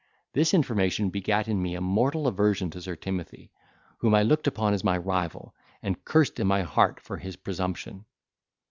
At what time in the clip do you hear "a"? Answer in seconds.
1.75-1.79